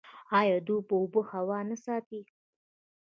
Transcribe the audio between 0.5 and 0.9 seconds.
دوی